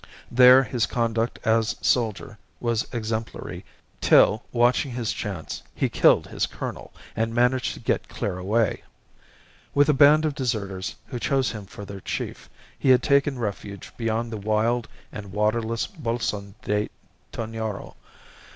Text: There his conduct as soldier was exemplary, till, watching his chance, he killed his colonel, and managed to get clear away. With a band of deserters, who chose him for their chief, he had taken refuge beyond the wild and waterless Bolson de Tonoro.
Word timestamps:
There 0.31 0.63
his 0.63 0.87
conduct 0.87 1.37
as 1.43 1.75
soldier 1.79 2.39
was 2.59 2.87
exemplary, 2.91 3.63
till, 4.01 4.43
watching 4.51 4.89
his 4.93 5.11
chance, 5.13 5.61
he 5.75 5.89
killed 5.89 6.25
his 6.25 6.47
colonel, 6.47 6.91
and 7.15 7.35
managed 7.35 7.75
to 7.75 7.79
get 7.79 8.09
clear 8.09 8.39
away. 8.39 8.81
With 9.75 9.89
a 9.89 9.93
band 9.93 10.25
of 10.25 10.33
deserters, 10.33 10.95
who 11.05 11.19
chose 11.19 11.51
him 11.51 11.67
for 11.67 11.85
their 11.85 12.01
chief, 12.01 12.49
he 12.79 12.89
had 12.89 13.03
taken 13.03 13.37
refuge 13.37 13.93
beyond 13.95 14.31
the 14.31 14.37
wild 14.37 14.87
and 15.11 15.31
waterless 15.31 15.85
Bolson 15.85 16.55
de 16.63 16.89
Tonoro. 17.31 17.95